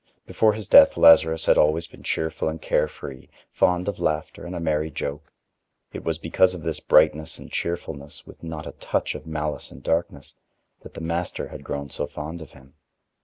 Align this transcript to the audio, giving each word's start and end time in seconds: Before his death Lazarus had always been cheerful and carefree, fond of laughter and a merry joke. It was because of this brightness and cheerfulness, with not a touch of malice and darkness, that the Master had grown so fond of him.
Before 0.25 0.53
his 0.53 0.67
death 0.67 0.97
Lazarus 0.97 1.45
had 1.45 1.59
always 1.59 1.85
been 1.85 2.01
cheerful 2.01 2.49
and 2.49 2.59
carefree, 2.59 3.27
fond 3.51 3.87
of 3.87 3.99
laughter 3.99 4.43
and 4.47 4.55
a 4.55 4.59
merry 4.59 4.89
joke. 4.89 5.31
It 5.93 6.03
was 6.03 6.17
because 6.17 6.55
of 6.55 6.63
this 6.63 6.79
brightness 6.79 7.37
and 7.37 7.51
cheerfulness, 7.51 8.25
with 8.25 8.41
not 8.41 8.65
a 8.65 8.71
touch 8.71 9.13
of 9.13 9.27
malice 9.27 9.69
and 9.69 9.83
darkness, 9.83 10.33
that 10.81 10.95
the 10.95 11.01
Master 11.01 11.49
had 11.49 11.63
grown 11.63 11.91
so 11.91 12.07
fond 12.07 12.41
of 12.41 12.49
him. 12.53 12.73